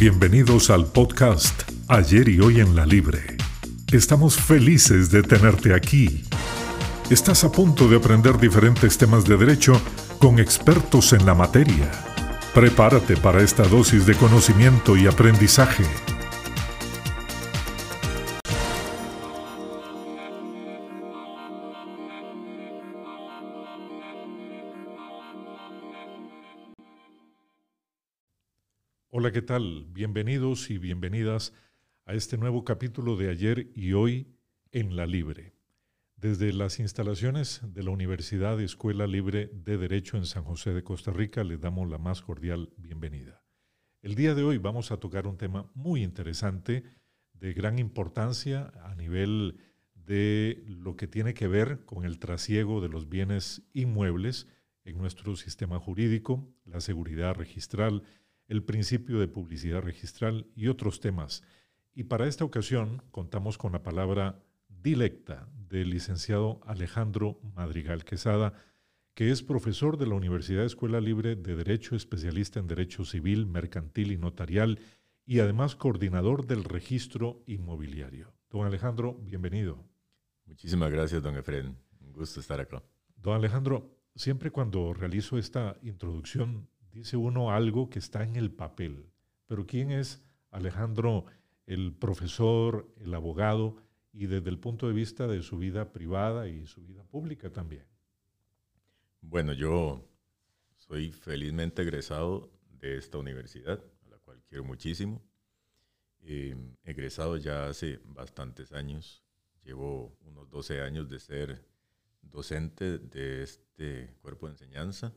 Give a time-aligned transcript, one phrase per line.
[0.00, 3.36] Bienvenidos al podcast Ayer y Hoy en la Libre.
[3.90, 6.22] Estamos felices de tenerte aquí.
[7.10, 9.72] Estás a punto de aprender diferentes temas de derecho
[10.20, 11.90] con expertos en la materia.
[12.54, 15.84] Prepárate para esta dosis de conocimiento y aprendizaje.
[29.20, 29.84] Hola, ¿qué tal?
[29.88, 31.52] Bienvenidos y bienvenidas
[32.06, 34.28] a este nuevo capítulo de ayer y hoy
[34.70, 35.56] en la Libre.
[36.14, 41.10] Desde las instalaciones de la Universidad Escuela Libre de Derecho en San José de Costa
[41.10, 43.42] Rica les damos la más cordial bienvenida.
[44.02, 46.84] El día de hoy vamos a tocar un tema muy interesante,
[47.32, 49.58] de gran importancia a nivel
[49.96, 54.46] de lo que tiene que ver con el trasiego de los bienes inmuebles
[54.84, 58.04] en nuestro sistema jurídico, la seguridad registral,
[58.48, 61.44] el principio de publicidad registral y otros temas.
[61.94, 68.54] Y para esta ocasión contamos con la palabra dilecta del licenciado Alejandro Madrigal Quesada,
[69.14, 74.12] que es profesor de la Universidad Escuela Libre de Derecho, especialista en Derecho Civil, Mercantil
[74.12, 74.78] y Notarial,
[75.26, 78.32] y además coordinador del registro inmobiliario.
[78.48, 79.84] Don Alejandro, bienvenido.
[80.46, 81.76] Muchísimas gracias, don Efren.
[82.00, 82.82] Un gusto estar acá.
[83.16, 89.06] Don Alejandro, siempre cuando realizo esta introducción dice uno algo que está en el papel.
[89.46, 91.26] Pero ¿quién es Alejandro,
[91.66, 93.76] el profesor, el abogado
[94.12, 97.86] y desde el punto de vista de su vida privada y su vida pública también?
[99.20, 100.04] Bueno, yo
[100.76, 105.22] soy felizmente egresado de esta universidad, a la cual quiero muchísimo.
[106.20, 109.22] Eh, egresado ya hace bastantes años.
[109.62, 111.64] Llevo unos 12 años de ser
[112.22, 115.14] docente de este cuerpo de enseñanza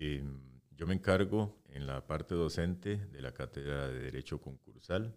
[0.00, 0.40] Em,
[0.76, 5.12] yo me encargo en la parte docente de la cátedra de Derecho Concursal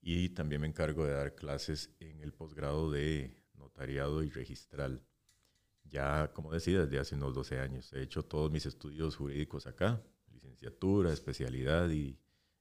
[0.00, 5.02] y también me encargo de dar clases en el posgrado de notariado y registral.
[5.84, 7.92] Ya, como decía, desde hace unos 12 años.
[7.92, 12.18] He hecho todos mis estudios jurídicos acá, licenciatura, especialidad y,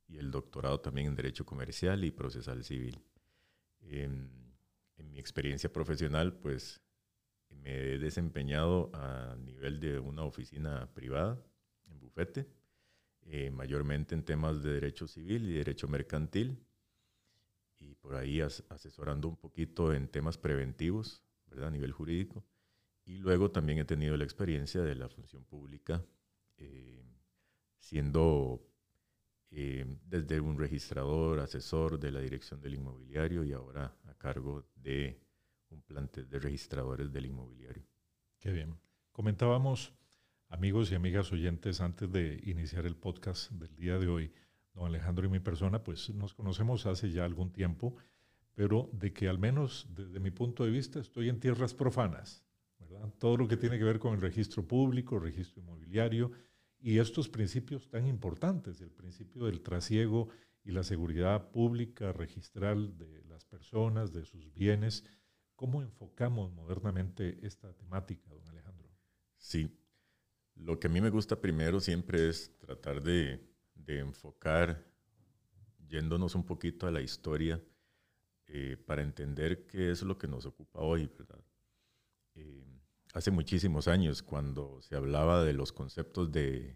[0.09, 3.01] el doctorado también en Derecho Comercial y Procesal Civil.
[3.81, 4.29] en
[5.09, 6.82] mi experiencia profesional, pues
[7.61, 11.41] me he desempeñado a nivel de una oficina privada,
[11.87, 12.47] en bufete,
[13.23, 16.59] eh, mayormente en temas de derecho civil y derecho mercantil,
[17.79, 21.67] y por ahí asesorando un poquito en temas preventivos, ¿verdad?
[21.67, 22.43] a nivel jurídico.
[23.05, 26.03] Y luego también he tenido la experiencia de la función pública,
[26.57, 27.03] eh,
[27.77, 28.65] siendo
[29.51, 35.19] eh, desde un registrador, asesor de la dirección del inmobiliario y ahora a cargo de
[35.73, 37.83] un plantel de registradores del inmobiliario.
[38.39, 38.77] Qué bien.
[39.11, 39.93] Comentábamos,
[40.49, 44.31] amigos y amigas oyentes, antes de iniciar el podcast del día de hoy,
[44.73, 47.95] don Alejandro y mi persona, pues nos conocemos hace ya algún tiempo,
[48.53, 52.43] pero de que al menos desde mi punto de vista estoy en tierras profanas,
[52.79, 53.13] ¿verdad?
[53.17, 56.31] Todo lo que tiene que ver con el registro público, registro inmobiliario
[56.79, 60.29] y estos principios tan importantes, el principio del trasiego
[60.63, 65.03] y la seguridad pública registral de las personas, de sus bienes,
[65.63, 68.89] ¿Cómo enfocamos modernamente esta temática, don Alejandro?
[69.37, 69.73] Sí,
[70.55, 73.49] lo que a mí me gusta primero siempre es tratar de,
[73.87, 74.85] enfocar,
[75.87, 77.63] yéndonos un poquito a la historia,
[78.47, 81.39] eh, para entender qué es lo que nos ocupa hoy, ¿verdad?
[82.35, 82.65] Eh,
[83.13, 86.75] hace muchísimos años, cuando se hablaba de los conceptos de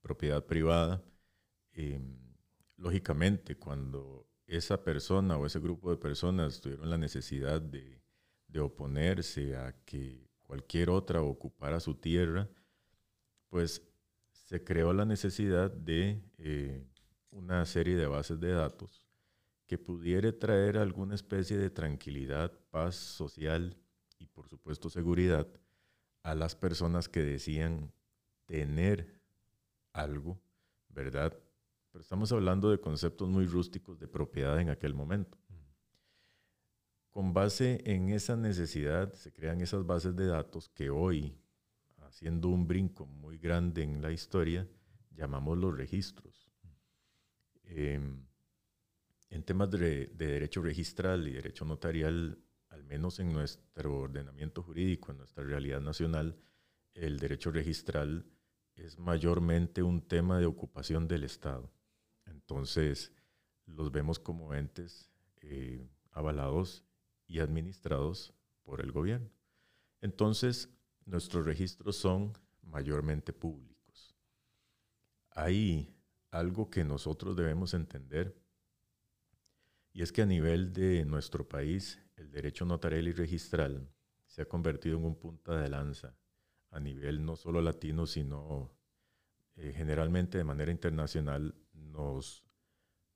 [0.00, 1.04] propiedad privada,
[1.74, 2.00] eh,
[2.78, 8.02] lógicamente, cuando esa persona o ese grupo de personas tuvieron la necesidad de
[8.54, 12.48] de oponerse a que cualquier otra ocupara su tierra,
[13.48, 13.82] pues
[14.30, 16.86] se creó la necesidad de eh,
[17.32, 19.04] una serie de bases de datos
[19.66, 23.76] que pudiera traer alguna especie de tranquilidad, paz social
[24.20, 25.48] y por supuesto seguridad
[26.22, 27.92] a las personas que decían
[28.46, 29.20] tener
[29.92, 30.40] algo,
[30.90, 31.36] ¿verdad?
[31.90, 35.38] Pero estamos hablando de conceptos muy rústicos de propiedad en aquel momento.
[37.14, 41.38] Con base en esa necesidad se crean esas bases de datos que hoy,
[41.98, 44.66] haciendo un brinco muy grande en la historia,
[45.12, 46.50] llamamos los registros.
[47.62, 48.26] Em,
[49.30, 52.36] en temas de, derecho registral y derecho notarial,
[52.70, 56.36] al menos en nuestro ordenamiento jurídico, en nuestra realidad nacional,
[56.94, 58.26] el derecho registral
[58.74, 61.70] es mayormente un tema de ocupación del Estado.
[62.26, 63.12] Entonces,
[63.66, 65.12] los vemos como entes
[65.42, 66.84] eh, avalados
[67.34, 68.32] y administrados
[68.62, 69.28] por el gobierno.
[70.00, 70.68] Entonces,
[71.04, 72.32] nuestros registros son
[72.62, 74.14] mayormente públicos.
[75.30, 75.92] Hay
[76.30, 78.40] algo que nosotros debemos entender,
[79.92, 83.92] y es que a nivel de nuestro país, el derecho notarial y registral
[84.26, 86.16] se ha convertido en un punta de lanza
[86.70, 88.70] a nivel no solo latino, sino
[89.56, 92.44] eh, generalmente de manera internacional, nos,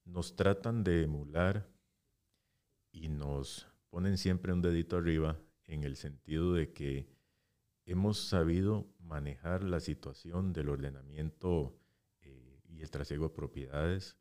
[0.05, 1.71] nos tratan de emular
[2.91, 7.09] y nos ponen siempre un dedito arriba en el sentido de que
[7.85, 11.79] hemos sabido manejar la situación del ordenamiento
[12.21, 14.17] eh, y el trasiego de propiedades.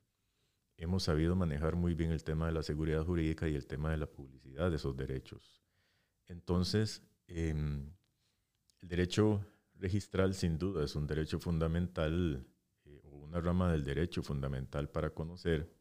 [0.78, 3.98] Hemos sabido manejar muy bien el tema de la seguridad jurídica y el tema de
[3.98, 5.62] la publicidad de esos derechos.
[6.28, 7.92] Entonces, em,
[8.82, 12.46] el derecho registral sin duda es un derecho fundamental
[12.86, 15.74] eh, o una rama del derecho fundamental para conocer.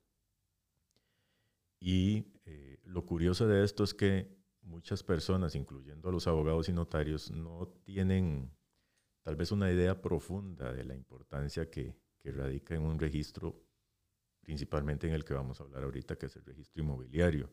[1.78, 6.72] Y eh, lo curioso de esto es que muchas personas, incluyendo a los abogados y
[6.72, 8.50] notarios, no tienen
[9.22, 11.94] tal vez una idea profunda de la importancia que,
[12.24, 13.64] radica en un registro,
[14.40, 17.52] principalmente en el que vamos a hablar ahorita, que es el registro inmobiliario,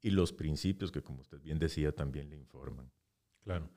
[0.00, 2.90] y los principios que, como usted bien decía, también le informan.
[3.44, 3.70] Claro.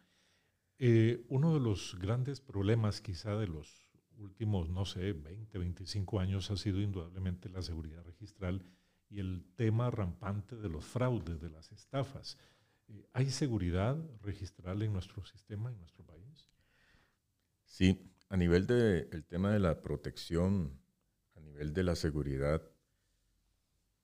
[0.80, 3.88] Eh, uno de los grandes problemas quizá de los
[4.18, 8.66] últimos, no sé, 20, 25 años ha sido indudablemente la seguridad registral
[9.12, 12.38] y el tema rampante de los fraudes, de las estafas.
[12.88, 16.50] Eh, ¿Hay seguridad registral en nuestro sistema, en nuestro país?
[17.66, 20.80] Sí, a nivel del tema de la protección,
[21.36, 22.62] a nivel de la seguridad,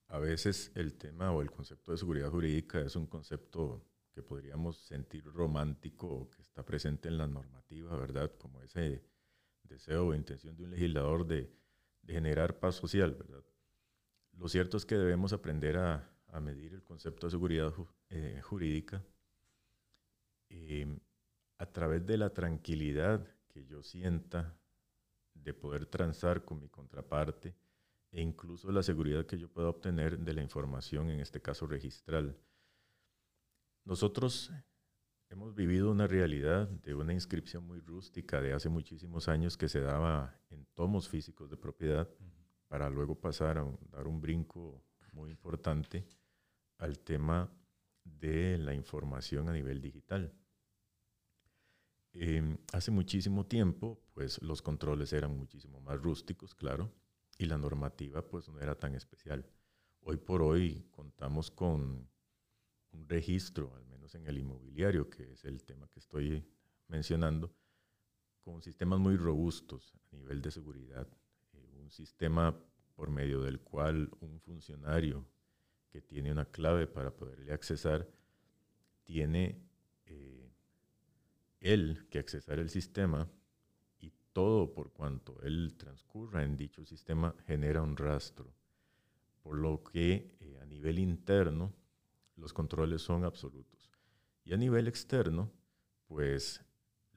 [0.09, 4.77] a veces el tema o el concepto de seguridad jurídica es un concepto que podríamos
[4.77, 8.31] sentir romántico que está presente en la normativa, ¿verdad?
[8.37, 9.03] Como ese
[9.63, 11.49] deseo o intención de un legislador de,
[12.01, 13.43] de generar paz social, ¿verdad?
[14.37, 17.73] Lo cierto es que debemos aprender a, medir el concepto de seguridad
[18.09, 19.03] eh, jurídica
[20.49, 20.99] em,
[21.57, 24.55] a través de la tranquilidad que yo sienta
[25.33, 27.55] de poder transar con mi contraparte
[28.11, 32.37] e incluso la seguridad que yo pueda obtener de la información, en este caso registral.
[33.83, 34.51] Nosotros
[35.29, 39.81] hemos vivido una realidad de una inscripción muy rústica de hace muchísimos años que se
[39.81, 42.07] daba en tomos físicos de propiedad
[42.67, 44.83] para luego pasar a dar un brinco
[45.13, 46.07] muy importante
[46.77, 47.51] al tema
[48.03, 50.33] de la información a nivel digital.
[52.13, 56.91] Em, hace muchísimo tiempo, pues los controles eran muchísimo más rústicos, claro,
[57.37, 59.45] y la normativa pues no era tan especial.
[60.01, 62.09] Hoy por hoy contamos con
[62.91, 66.43] un registro, al menos en el inmobiliario, que es el tema que estoy
[66.87, 67.53] mencionando,
[68.41, 71.07] con sistemas muy robustos a nivel de seguridad.
[71.87, 72.53] Un sistema
[72.97, 75.25] por medio del cual un funcionario
[75.89, 78.05] que tiene una clave para poderle accesar,
[79.05, 79.57] tiene
[80.05, 80.51] eh,
[81.61, 83.31] él que accesar el sistema
[83.99, 88.53] y todo por cuanto él transcurra en dicho sistema genera un rastro.
[89.41, 91.73] Por lo que eh, a nivel interno
[92.35, 93.89] los controles son absolutos.
[94.43, 95.53] Y a nivel externo,
[96.05, 96.66] pues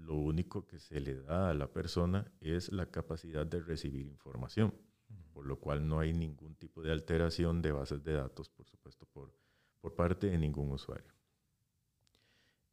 [0.00, 4.72] lo único que se le da a la persona es la capacidad de recibir información
[5.32, 9.06] por lo cual no hay ningún tipo de alteración de bases de datos, por supuesto,
[9.06, 9.32] por,
[9.80, 11.14] por parte de ningún usuario.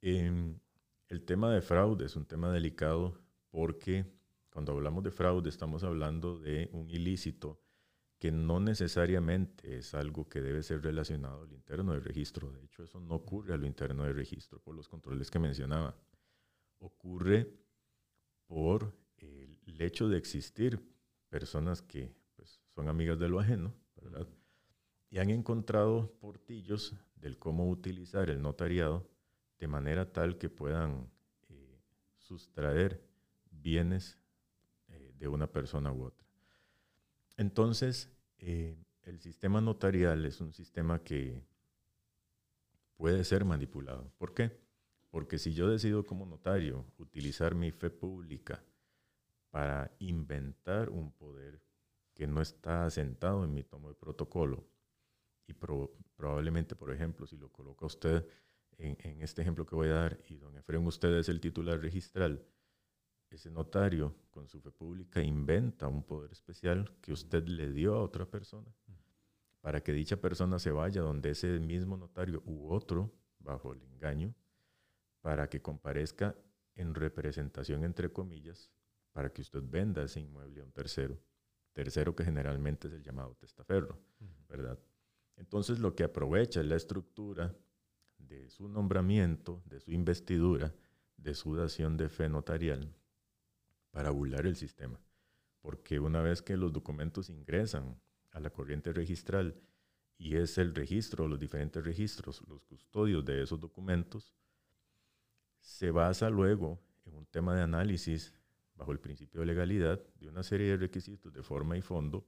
[0.01, 0.59] Em,
[1.07, 4.05] el tema de fraude es un tema delicado porque
[4.49, 7.61] cuando hablamos de fraude estamos hablando de un ilícito
[8.19, 12.51] que no necesariamente es algo que debe ser relacionado al interno del registro.
[12.51, 15.95] De hecho, eso no ocurre a lo interno del registro por los controles que mencionaba.
[16.79, 17.51] Ocurre
[18.47, 20.81] por el hecho de existir
[21.29, 22.15] personas que
[22.73, 23.73] son amigas de lo ajeno.
[25.09, 29.09] Y han encontrado portillos del cómo utilizar el notariado
[29.59, 31.09] de manera tal que puedan
[31.49, 31.81] eh,
[32.17, 33.01] sustraer
[33.49, 34.17] bienes
[34.89, 36.27] eh, de una persona u otra.
[37.37, 41.43] Entonces, eh, el sistema notarial es un sistema que
[42.95, 44.11] puede ser manipulado.
[44.17, 44.66] ¿Por qué?
[45.17, 48.63] Porque si yo decido como notario utilizar mi fe pública
[49.49, 51.59] para inventar un poder
[52.13, 54.67] que no está asentado en mi tomo de protocolo.
[55.47, 58.27] Y probablemente, por ejemplo, si lo coloca usted
[58.77, 62.45] en, este ejemplo que voy a dar y don Efraín, usted es el titular registral,
[63.31, 68.03] ese notario con su fe pública inventa un poder especial que usted le dio a
[68.03, 68.71] otra persona
[69.61, 74.35] para que dicha persona se vaya donde ese mismo notario u otro, bajo el engaño,
[75.27, 76.37] para que comparezca
[76.73, 78.71] en representación, entre comillas,
[79.11, 81.19] para que usted venda ese inmueble a un tercero
[81.73, 83.99] tercero que generalmente es el llamado testaferro,
[84.47, 84.79] ¿verdad?
[85.35, 87.53] Entonces lo que aprovecha es la estructura
[88.17, 90.73] de su nombramiento, de su investidura,
[91.17, 92.95] de su dación de fe notarial
[93.91, 94.97] para burlar el sistema.
[95.59, 97.99] porque una vez que los documentos ingresan
[98.31, 99.59] a la corriente registral
[100.17, 104.36] y es el registro, los diferentes registros, los custodios de esos documentos,
[105.67, 108.33] se basa luego en un tema de análisis
[108.75, 112.25] bajo el principio de legalidad de una serie de requisitos de forma y fondo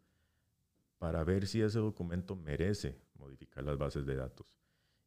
[0.97, 4.53] para ver si ese documento merece modificar las bases de datos.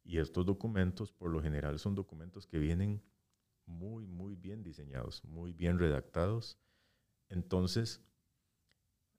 [0.03, 3.03] Y estos documentos, por lo general, son documentos que vienen
[3.67, 6.57] muy, muy bien diseñados, muy bien redactados.
[7.29, 8.01] Entonces,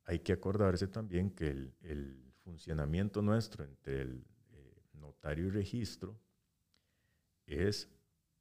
[0.06, 1.50] hay que acordarse también que
[1.82, 6.18] el, funcionamiento nuestro entre el eh, notario y registro
[7.46, 7.88] es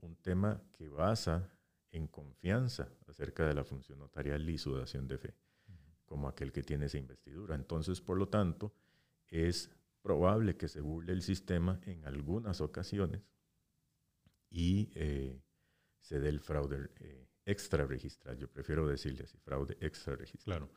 [0.03, 1.49] un tema que basa
[1.91, 5.33] en confianza acerca de la función notarial y su dación de fe,
[6.05, 7.55] como aquel que tiene esa investidura.
[7.55, 8.73] Entonces, por lo tanto,
[9.27, 9.69] es
[10.01, 13.21] probable que se burle el sistema en algunas ocasiones
[14.49, 15.41] y eh,
[15.99, 18.37] se dé el fraude eh, extra registral.
[18.37, 20.59] Yo prefiero decirle así, fraude extra registral.
[20.59, 20.73] Claro.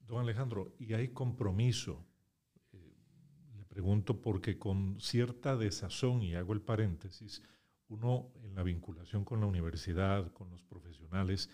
[0.00, 2.06] Don Alejandro, ¿y hay compromiso?
[2.72, 2.96] Eh,
[3.56, 7.42] le pregunto porque con cierta desazón, y hago el paréntesis,
[7.90, 11.50] uno en la vinculación con la universidad, con los profesionales,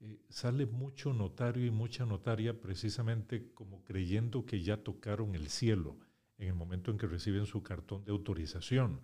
[0.00, 5.98] eh, sale mucho notario y mucha notaria precisamente como creyendo que ya tocaron el cielo
[6.36, 9.00] en el momento en que reciben su cartón de autorización.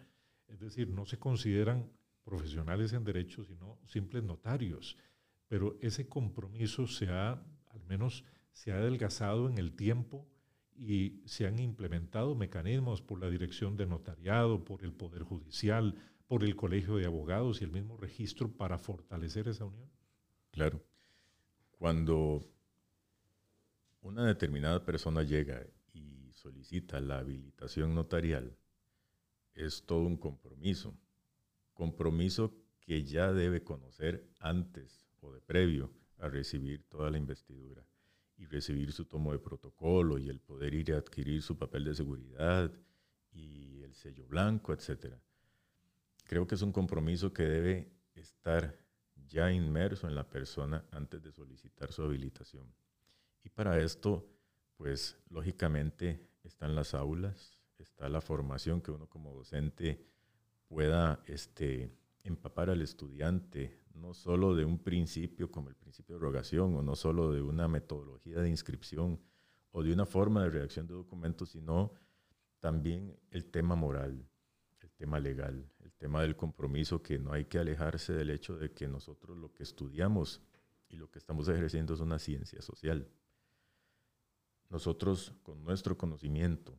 [0.46, 1.90] Es decir, no se consideran
[2.22, 4.96] profesionales en derecho, sino simples notarios.
[5.48, 10.28] Pero ese compromiso se ha, al menos, se ha adelgazado en el tiempo
[10.76, 16.42] y se han implementado mecanismos por la Dirección de Notariado, por el Poder Judicial, por
[16.44, 19.90] el Colegio de Abogados y el mismo registro para fortalecer esa unión?
[20.50, 20.82] Claro.
[21.72, 22.40] Cuando
[24.00, 28.56] una determinada persona llega y solicita la habilitación notarial,
[29.54, 30.96] es todo un compromiso.
[31.74, 37.86] Compromiso que ya debe conocer antes o de previo a recibir toda la investidura
[38.36, 41.94] y recibir su tomo de protocolo y el poder ir a adquirir su papel de
[41.94, 42.72] seguridad
[43.32, 45.20] y el sello blanco, etcétera
[46.34, 48.76] creo que es un compromiso que debe estar
[49.28, 52.74] ya inmerso en la persona antes de solicitar su habilitación.
[53.44, 54.26] Y para esto,
[54.76, 60.04] pues lógicamente están las aulas, está la formación que uno como docente
[60.66, 66.74] pueda este, empapar al estudiante, no solo de un principio como el principio de rogación,
[66.74, 69.20] o no solo de una metodología de inscripción,
[69.70, 71.92] o de una forma de redacción de documentos, sino
[72.58, 74.28] también el tema moral,
[75.04, 79.37] tema legal, tema del compromiso, que no hay que alejarse del hecho de que nosotros
[79.37, 80.40] lo que estudiamos
[80.88, 83.06] y lo que estamos ejerciendo es una ciencia social.
[84.70, 86.78] Nosotros, con nuestro conocimiento,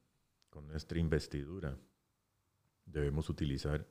[0.49, 1.77] con nuestra investidura,
[2.83, 3.87] debemos utilizar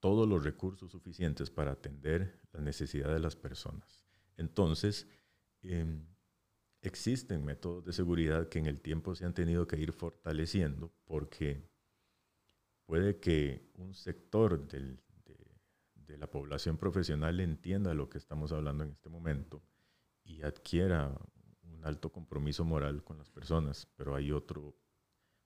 [0.00, 4.04] todos los recursos suficientes para atender la necesidad de las personas.
[4.36, 5.08] Entonces,
[5.62, 6.04] em,
[6.82, 11.69] existen métodos de seguridad que en el tiempo se han tenido que ir fortaleciendo porque
[12.90, 14.98] puede que un sector de,
[16.18, 19.62] la población profesional entienda lo que estamos hablando en este momento
[20.24, 21.16] y adquiera
[21.62, 24.74] un alto compromiso moral con las personas, pero hay otro,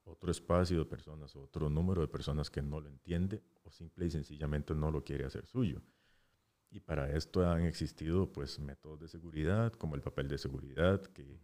[0.05, 4.11] otro espacio de personas, otro número de personas que no lo entiende o simple y
[4.11, 5.83] sencillamente no lo quiere hacer suyo.
[6.71, 11.39] Y para esto han existido pues métodos de seguridad, como el papel de seguridad, que,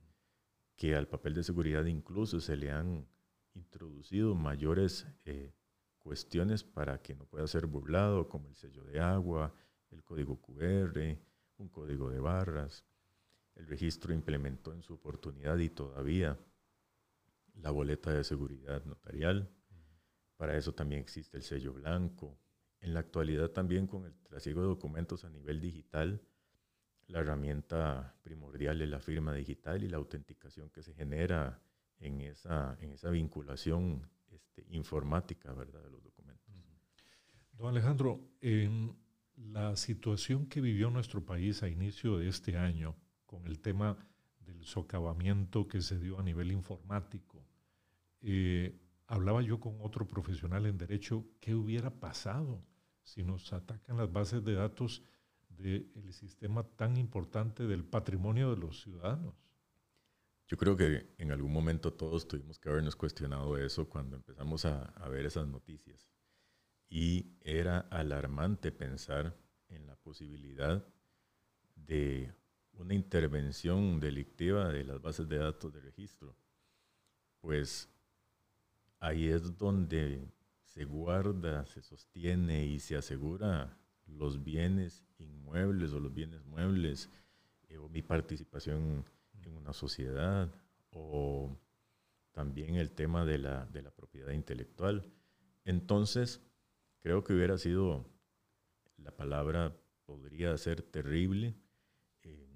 [0.77, 3.07] que al papel de seguridad incluso se le han
[3.53, 5.53] introducido mayores eh,
[6.01, 9.55] cuestiones para que no pueda ser burlado, como el sello de agua,
[9.91, 10.99] el código QR,
[11.59, 12.85] un código de barras.
[13.55, 16.39] El registro implementó en su oportunidad y todavía
[17.55, 19.51] la boleta de seguridad notarial.
[20.37, 22.39] Para eso también existe el sello blanco.
[22.81, 26.23] En la actualidad también con el trasiego de documentos a nivel digital,
[27.09, 31.61] la herramienta primordial es la firma digital y la autenticación que se genera
[31.99, 34.09] en esa, en esa vinculación
[34.49, 35.83] este, informática ¿verdad?
[35.83, 36.55] de los documentos.
[37.53, 38.97] Don Alejandro, en
[39.37, 43.97] la situación que vivió nuestro país a inicio de este año con el tema
[44.41, 47.45] del socavamiento que se dio a nivel informático,
[48.23, 52.63] eh, hablaba yo con otro profesional en derecho, ¿qué hubiera pasado
[53.03, 55.03] si nos atacan las bases de datos
[55.49, 59.35] del sistema tan importante del patrimonio de los ciudadanos?
[60.51, 65.09] Yo creo que en algún momento todos tuvimos que habernos cuestionado eso cuando empezamos a,
[65.09, 66.11] ver esas noticias.
[66.89, 69.37] Y era alarmante pensar
[69.69, 70.85] en la posibilidad
[71.77, 72.35] de
[72.73, 76.35] una intervención delictiva de las bases de datos de registro.
[77.41, 77.89] Pues
[78.99, 80.33] ahí es donde
[80.65, 87.09] se guarda, se sostiene y se asegura los bienes inmuebles o los bienes muebles
[87.69, 89.05] eh, o mi participación
[89.45, 90.53] en una sociedad
[90.91, 91.57] o
[92.33, 95.13] también el tema de la, de la propiedad intelectual.
[95.65, 96.41] Entonces,
[97.01, 98.07] creo que hubiera sido,
[98.97, 101.55] la palabra podría ser terrible,
[102.23, 102.49] eh,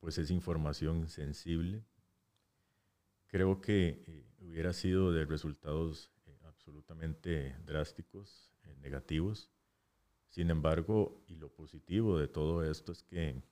[0.00, 1.84] pues es información sensible.
[3.26, 9.50] Creo que eh, hubiera sido de resultados eh, absolutamente drásticos, negativos.
[10.28, 13.42] Sin embargo, y lo positivo de todo esto es que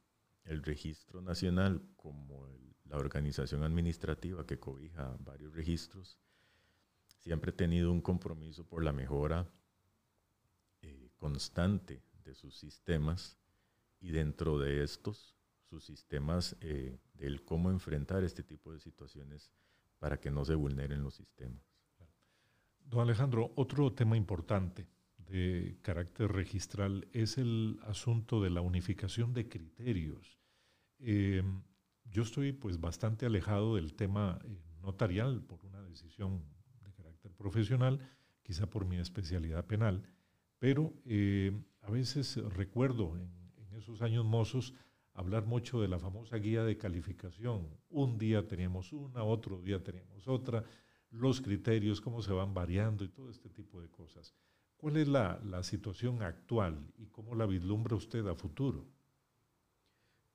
[0.47, 2.49] el registro nacional, como
[2.85, 6.19] la organización administrativa que cobija varios registros,
[7.19, 9.49] siempre ha tenido un compromiso por la mejora
[10.83, 13.39] eh, constante de sus sistemas
[14.01, 15.37] y dentro de estos,
[15.69, 19.53] sus sistemas eh, del cómo enfrentar este tipo de situaciones
[19.99, 21.63] para que no se vulneren los sistemas.
[22.85, 24.87] Don Alejandro, otro tema importante
[25.29, 30.39] de carácter registral es el asunto de la unificación de criterios.
[30.99, 31.43] Eh,
[32.05, 34.49] yo estoy pues bastante alejado del tema eh,
[34.83, 36.43] notarial por una decisión
[36.83, 38.01] de carácter profesional,
[38.43, 40.03] quizá por mi especialidad penal,
[40.59, 41.53] pero eh,
[41.83, 44.75] a veces recuerdo en, en, esos años mozos
[45.13, 47.69] hablar mucho de la famosa guía de calificación.
[47.89, 50.65] Un día teníamos una, otro día teníamos otra,
[51.11, 54.35] los criterios, cómo se van variando y todo este tipo de cosas.
[54.77, 58.87] ¿Cuál es la, la situación actual y cómo la vislumbra usted a futuro?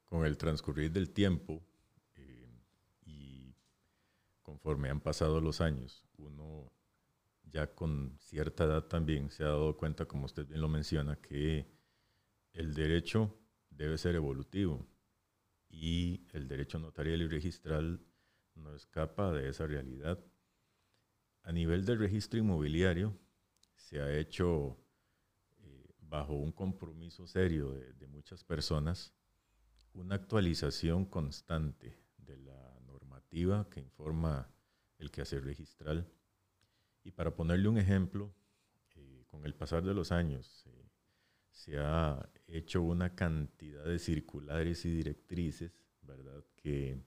[0.05, 1.61] Con el transcurrir del tiempo
[2.15, 2.49] eh,
[3.05, 3.55] y
[4.41, 6.71] conforme han pasado los años, uno
[7.43, 11.67] ya con cierta edad también se ha dado cuenta, como usted bien lo menciona, que
[12.53, 13.37] el derecho
[13.69, 14.87] debe ser evolutivo
[15.69, 18.01] y el derecho notarial y registral
[18.55, 20.19] no escapa de esa realidad.
[21.43, 23.17] A nivel del registro inmobiliario,
[23.81, 24.77] se ha hecho
[25.63, 29.13] eh, bajo un compromiso serio de, muchas personas
[29.93, 34.49] una actualización constante de la normativa que informa
[34.99, 36.07] el quehacer registral.
[37.03, 38.33] Y para ponerle un ejemplo,
[38.95, 40.89] eh, con el pasar de los años eh,
[41.49, 46.45] se ha hecho una cantidad de circulares y directrices, ¿verdad?
[46.55, 47.03] Que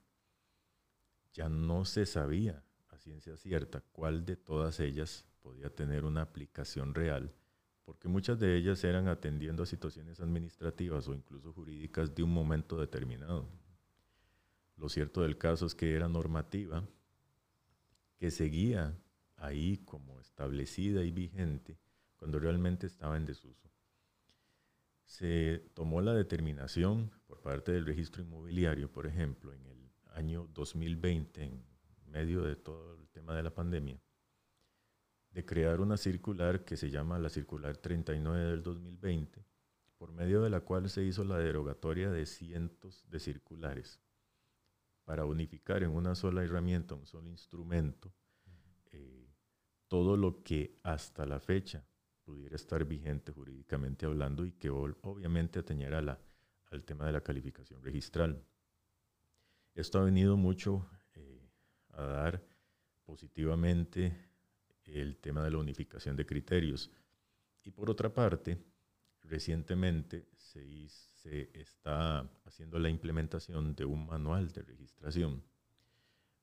[1.32, 6.94] ya no se sabía a ciencia cierta cuál de todas ellas podía tener una aplicación
[6.94, 7.30] real,
[7.84, 12.80] porque muchas de ellas eran atendiendo a situaciones administrativas o incluso jurídicas de un momento
[12.80, 13.46] determinado.
[14.78, 16.82] Lo cierto del caso es que era normativa
[18.16, 18.98] que seguía
[19.36, 21.78] ahí como establecida y vigente
[22.16, 23.70] cuando realmente estaba en desuso.
[25.04, 31.42] Se tomó la determinación por parte del registro inmobiliario, por ejemplo, en el año 2020,
[31.42, 31.62] en
[32.06, 34.00] medio de todo el tema de la pandemia,
[35.34, 39.44] de crear una circular que se llama la Circular 39 del 2020,
[39.98, 44.00] por medio de la cual se hizo la derogatoria de cientos de circulares
[45.04, 48.14] para unificar en una sola herramienta, un solo instrumento,
[48.92, 49.28] eh,
[49.88, 51.84] todo lo que hasta la fecha
[52.22, 55.98] pudiera estar vigente jurídicamente hablando y que obviamente atañera
[56.70, 58.40] al tema de la calificación registral.
[59.74, 61.50] Esto ha venido mucho eh,
[61.90, 62.46] a dar
[63.04, 64.33] positivamente
[64.86, 66.90] el tema de la unificación de criterios.
[67.62, 68.58] Y por otra parte,
[69.22, 70.88] recientemente se,
[71.54, 75.42] está haciendo la implementación de un manual de registración,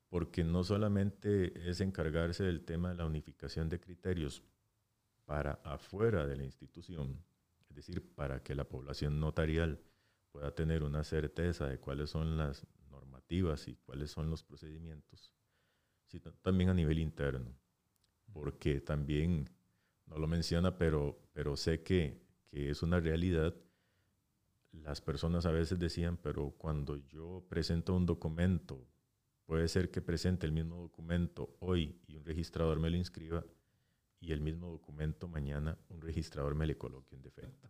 [0.09, 4.43] porque no solamente es encargarse del tema de la unificación de criterios
[5.25, 7.23] para afuera de la institución,
[7.69, 9.79] es decir, para que la población notarial
[10.31, 15.31] pueda tener una certeza de cuáles son las normativas y cuáles son los procedimientos,
[16.07, 17.55] sino también a nivel interno
[18.33, 19.49] porque también,
[20.05, 23.55] no lo menciona, pero, pero sé que, que es una realidad.
[24.71, 28.87] Las personas a veces decían, pero cuando yo presento un documento,
[29.45, 33.43] puede ser que presente el mismo documento hoy y un registrador me lo inscriba
[34.19, 37.69] y el mismo documento mañana un registrador me le coloque un defecto.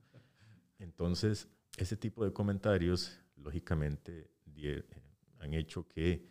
[0.77, 1.47] Entonces,
[1.77, 4.29] ese tipo de comentarios, lógicamente,
[5.39, 6.29] han hecho que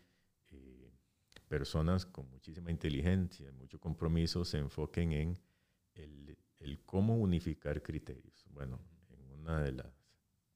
[1.50, 5.38] personas con muchísima inteligencia, mucho compromiso, se enfoquen en
[5.94, 8.46] el, el, cómo unificar criterios.
[8.52, 9.92] Bueno, en una de las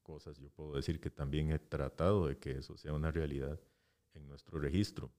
[0.01, 3.59] cosas yo puedo decir que también he tratado de que eso sea una realidad
[4.13, 5.11] en nuestro registro.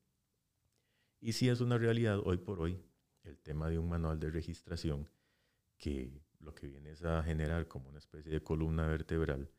[1.21, 2.83] Y si es una realidad hoy por hoy,
[3.25, 5.07] el tema de un manual de registración
[5.77, 9.51] que lo que viene es a generar como una especie de columna vertebral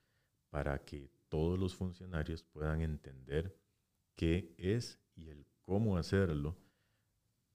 [0.49, 3.55] para que todos los funcionarios puedan entender
[4.15, 6.57] qué es y el cómo hacerlo,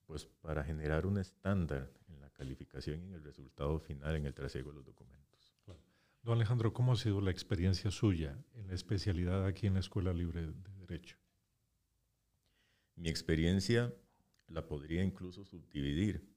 [0.05, 4.35] pues para generar un estándar en la calificación y en el resultado final en el
[4.35, 5.51] trasiego de los documentos.
[5.65, 5.79] Claro.
[6.21, 10.13] Don Alejandro, ¿cómo ha sido la experiencia suya en la especialidad aquí en la Escuela
[10.13, 11.17] Libre de Derecho?
[12.97, 13.91] Mi experiencia
[14.47, 16.31] la podría incluso subdividir.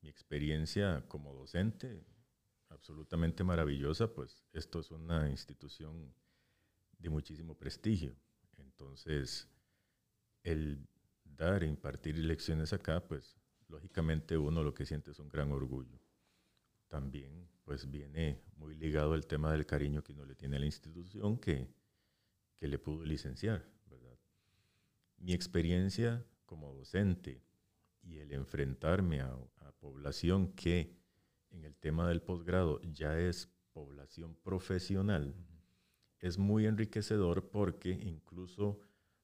[0.00, 2.06] Mi experiencia como docente,
[2.68, 6.14] absolutamente maravillosa, pues esto es una institución
[6.96, 8.14] de muchísimo prestigio.
[8.58, 9.48] Entonces,
[10.44, 10.86] el
[11.38, 15.98] dar e impartir lecciones acá, pues lógicamente uno lo que siente es un gran orgullo.
[16.88, 20.66] También pues viene muy ligado el tema del cariño que uno le tiene a la
[20.66, 21.70] institución que,
[22.56, 24.18] que le pudo licenciar, ¿verdad?
[25.18, 27.42] Mi experiencia como docente
[28.02, 30.98] y el enfrentarme a, a población que
[31.50, 35.34] en el tema del posgrado ya es población profesional,
[36.18, 38.80] es muy enriquecedor porque incluso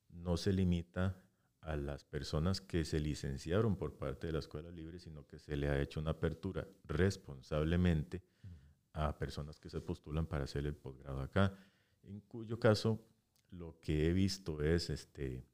[0.08, 1.23] no se limita
[1.64, 5.56] a las personas que se licenciaron por parte de la Escuela Libre, sino que se
[5.56, 8.22] le ha hecho una apertura responsablemente
[8.92, 11.56] a personas que se postulan para hacer el posgrado acá,
[12.02, 13.04] en cuyo caso
[13.50, 15.46] lo que he visto es este,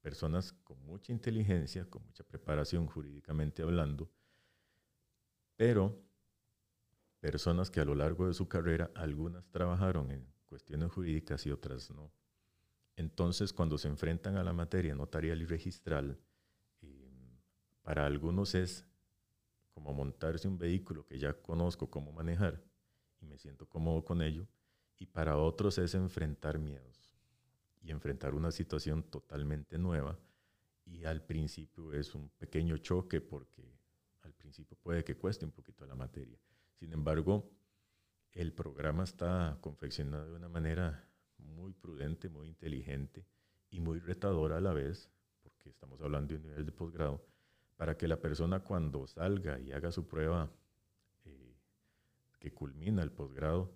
[0.00, 4.10] personas con mucha inteligencia, con mucha preparación jurídicamente hablando,
[5.56, 6.02] pero
[7.20, 11.90] personas que a lo largo de su carrera, algunas trabajaron en cuestiones jurídicas y otras
[11.90, 12.10] no.
[13.00, 16.18] Entonces, cuando se enfrentan a la materia notarial y registral,
[16.82, 17.40] eh,
[17.80, 18.84] para algunos es
[19.72, 22.62] como montarse un vehículo que ya conozco cómo manejar
[23.18, 24.46] y me siento cómodo con ello,
[24.98, 27.16] y para otros es enfrentar miedos
[27.80, 30.18] y enfrentar una situación totalmente nueva
[30.84, 33.78] y al principio es un pequeño choque porque
[34.20, 36.38] al principio puede que cueste un poquito la materia.
[36.74, 37.50] Sin embargo,
[38.32, 41.09] el programa está confeccionado de una manera
[41.70, 43.24] muy prudente, muy inteligente
[43.70, 45.08] y muy retadora a la vez,
[45.40, 47.24] porque estamos hablando de un nivel de posgrado,
[47.76, 50.50] para que la persona cuando salga y haga su prueba
[51.24, 51.54] eh,
[52.40, 53.72] que culmina el posgrado,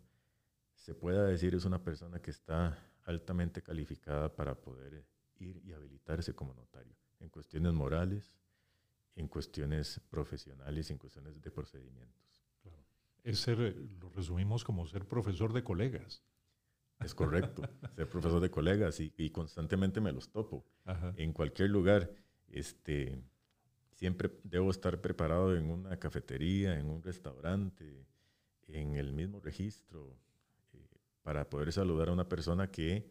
[0.74, 5.04] se pueda decir es una persona que está altamente calificada para poder
[5.36, 8.32] ir y habilitarse como notario en cuestiones morales,
[9.14, 12.42] en cuestiones profesionales, en cuestiones de procedimientos.
[13.22, 13.58] Es ser,
[14.00, 16.22] lo resumimos como ser profesor de colegas.
[17.04, 17.62] Es correcto,
[17.94, 20.64] ser profesor de colegas y, constantemente me los topo.
[21.16, 22.10] En cualquier lugar,
[22.48, 23.22] este,
[23.92, 28.06] siempre debo estar preparado en una cafetería, en un restaurante,
[28.68, 30.16] en el mismo registro,
[30.72, 30.86] eh,
[31.22, 33.10] para poder saludar a una persona que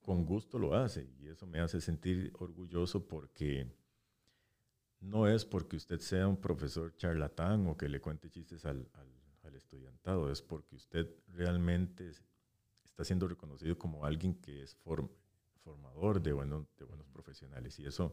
[0.00, 1.10] con gusto lo hace.
[1.18, 3.70] Y eso me hace sentir orgulloso porque
[5.00, 9.08] no es porque usted sea un profesor charlatán o que le cuente chistes al, al,
[9.44, 12.10] al estudiantado, es porque usted realmente
[12.98, 14.76] está siendo reconocido como alguien que es
[15.62, 17.78] formador de, bueno, de buenos profesionales.
[17.78, 18.12] Y eso,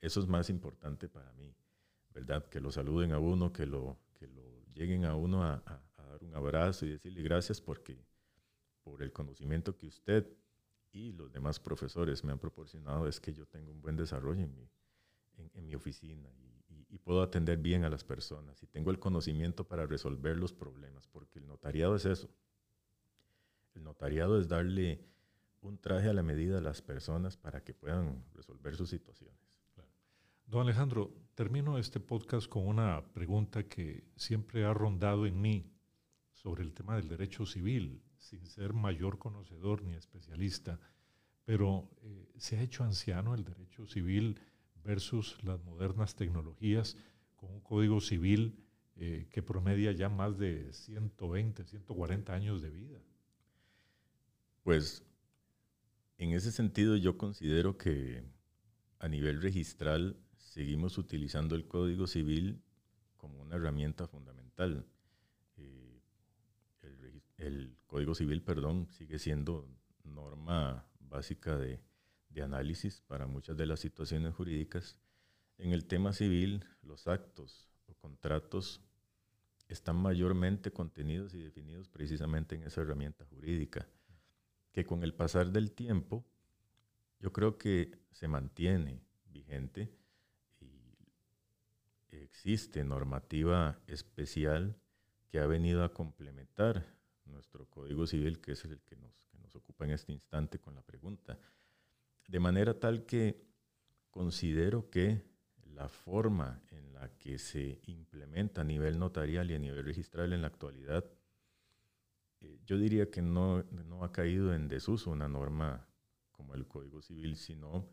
[0.00, 1.54] eso es más importante para mí,
[2.10, 2.44] ¿verdad?
[2.48, 4.42] Que lo saluden a uno, que lo, que lo
[4.74, 5.62] lleguen a uno a,
[5.96, 7.96] dar un abrazo y decirle gracias porque
[8.82, 10.26] por el conocimiento que usted
[10.90, 14.52] y los demás profesores me han proporcionado es que yo tengo un buen desarrollo en
[14.52, 14.68] mi,
[15.54, 16.28] en, mi oficina
[16.68, 20.52] y, y, puedo atender bien a las personas y tengo el conocimiento para resolver los
[20.52, 22.28] problemas, porque el notariado es eso,
[23.74, 25.00] el notariado es darle
[25.60, 29.38] un traje a la medida a las personas para que puedan resolver sus situaciones.
[30.46, 35.72] Don Alejandro, termino este podcast con una pregunta que siempre ha rondado en mí
[36.34, 40.78] sobre el tema del derecho civil, sin ser mayor conocedor ni especialista,
[41.44, 44.38] pero eh, se ha hecho anciano el derecho civil
[44.84, 46.96] versus las modernas tecnologías
[47.36, 48.62] con un código civil
[48.96, 53.00] eh, que promedia ya más de 120, 140 años de vida.
[54.62, 55.02] Pues
[56.18, 58.22] en ese sentido yo considero que
[59.00, 62.62] a nivel registral seguimos utilizando el Código Civil
[63.16, 64.86] como una herramienta fundamental.
[65.56, 66.00] Eh,
[67.38, 69.68] el, Código Civil, perdón, sigue siendo
[70.04, 71.80] norma básica de,
[72.30, 74.96] de análisis para muchas de las situaciones jurídicas.
[75.58, 78.80] En el tema civil, los actos o contratos
[79.68, 83.88] están mayormente contenidos y definidos precisamente en esa herramienta jurídica
[84.72, 86.24] que con el pasar del tiempo
[87.20, 89.92] yo creo que se mantiene vigente
[90.60, 90.96] y
[92.10, 94.76] existe normativa especial
[95.28, 96.84] que ha venido a complementar
[97.26, 100.74] nuestro Código Civil, que es el que nos, que nos ocupa en este instante con
[100.74, 101.38] la pregunta.
[102.26, 103.46] De manera tal que
[104.10, 105.22] considero que
[105.64, 110.42] la forma en la que se implementa a nivel notarial y a nivel registral en
[110.42, 111.04] la actualidad
[112.42, 115.88] eh, yo diría que no, no, ha caído en desuso una norma
[116.30, 117.88] como el Código Civil, sino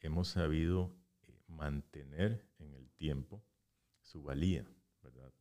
[0.00, 0.96] hemos sabido
[1.28, 3.44] eh, mantener en el tiempo
[4.02, 4.66] su valía.
[5.02, 5.32] ¿verdad?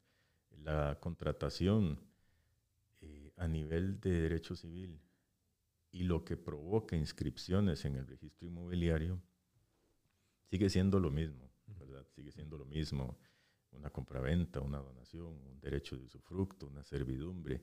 [0.57, 1.99] La contratación
[3.01, 5.01] eh, a nivel de derecho civil
[5.91, 9.21] y lo que provoca inscripciones en el registro inmobiliario
[10.49, 12.05] sigue siendo lo mismo, ¿verdad?
[12.15, 13.17] Sigue siendo lo mismo
[13.71, 17.61] una compraventa, una donación, un derecho de usufructo, una servidumbre.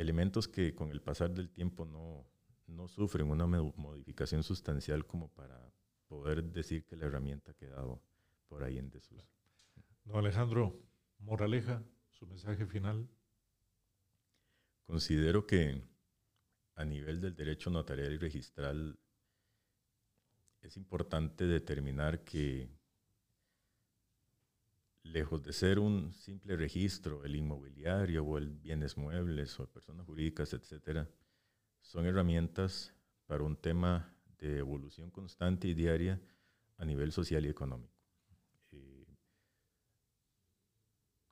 [0.00, 2.26] Elementos que con el pasar del tiempo no,
[2.66, 5.70] no sufren una modificación sustancial como para
[6.08, 8.02] poder decir que la herramienta ha quedado
[8.48, 9.28] por ahí en desuso.
[10.04, 10.80] Don Alejandro,
[11.18, 13.10] moraleja, su mensaje final.
[14.86, 15.86] Considero que
[16.76, 18.98] a nivel del derecho notarial y registral
[20.62, 22.70] es importante determinar que
[25.02, 30.52] lejos de ser un simple registro, el inmobiliario o el bienes muebles o personas jurídicas,
[30.52, 31.08] etcétera,
[31.80, 32.94] son herramientas
[33.26, 36.20] para un tema de evolución constante y diaria
[36.76, 37.94] a nivel social y económico.
[38.72, 39.06] Eh,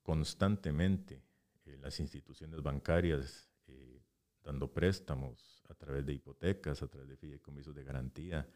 [0.03, 1.23] constantemente
[1.65, 4.03] eh, las instituciones bancarias eh,
[4.43, 8.49] dando préstamos a través de hipotecas, a través de fideicomisos de garantía,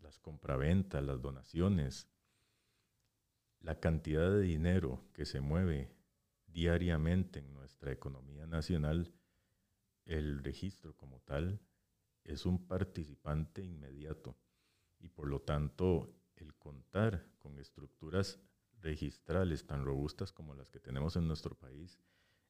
[0.00, 2.08] las compraventas, las donaciones,
[3.60, 5.90] la cantidad de dinero que se mueve
[6.46, 9.12] diariamente en nuestra economía nacional,
[10.04, 11.60] el registro como tal
[12.24, 14.36] es un participante inmediato.
[14.98, 18.40] Y por lo tanto el contar con estructuras
[18.80, 21.98] registrales tan robustas como las que tenemos en nuestro país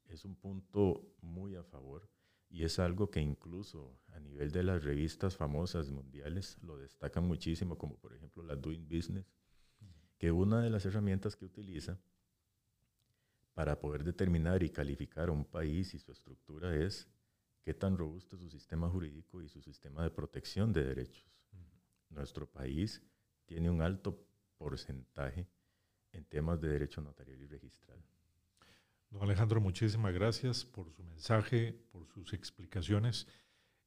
[0.05, 2.09] es un punto muy a favor
[2.49, 7.77] y es algo que incluso a nivel de las revistas famosas mundiales lo destacan muchísimo,
[7.77, 9.33] como por ejemplo la Doing Business,
[10.19, 11.99] que una de las herramientas que utiliza
[13.55, 17.09] para poder determinar y calificar a un país y su estructura es
[17.63, 21.27] qué tan robusto es su sistema jurídico y su sistema de protección de derechos.
[22.11, 23.03] Nuestro país
[23.47, 24.27] tiene un alto
[24.59, 25.49] porcentaje
[26.13, 28.03] en temas de derecho notarial y registral.
[29.11, 33.27] Don Alejandro, muchísimas gracias por su mensaje, por sus explicaciones.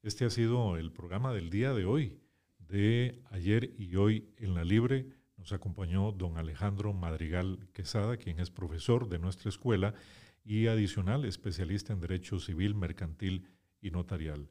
[0.02, 2.20] Este ha sido el programa del día de hoy,
[2.58, 5.19] de ayer y hoy en la Libre.
[5.40, 9.94] Nos acompañó don Alejandro Madrigal Quesada, quien es profesor de nuestra escuela
[10.44, 13.48] y adicional especialista en Derecho Civil, Mercantil
[13.80, 14.50] y Notarial,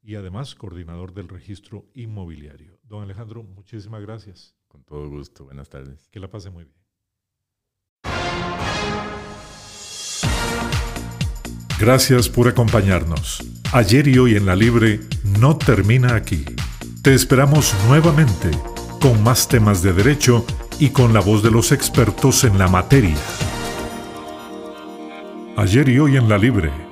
[0.00, 2.78] y además coordinador del registro inmobiliario.
[2.84, 4.54] Don Alejandro, muchísimas gracias.
[4.68, 6.06] Con todo gusto, buenas tardes.
[6.08, 6.76] Que la pase muy bien.
[11.80, 13.44] Gracias por acompañarnos.
[13.72, 15.00] Ayer y hoy en la Libre
[15.40, 16.44] no termina aquí.
[17.02, 18.50] Te esperamos nuevamente
[19.00, 20.44] con más temas de derecho
[20.78, 23.16] y con la voz de los expertos en la materia.
[25.56, 26.87] Ayer y hoy en la Libre